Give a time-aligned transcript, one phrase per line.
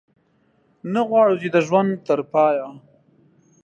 [0.93, 2.67] نه غواړو چې د ژوند تر پایه.